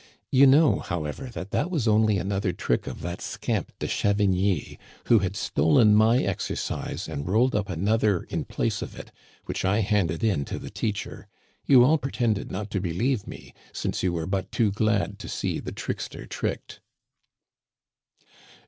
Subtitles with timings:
[0.31, 5.19] You know, however, that that was only another trick of that scamp De Chavigny, who
[5.19, 9.11] had stolen my exercise and rolled up another in place of it,
[9.45, 11.27] which I handed in to the teacher.
[11.67, 15.59] You all pretended not to believe me, since you were but too glad to see
[15.59, 16.79] the trickster tricked."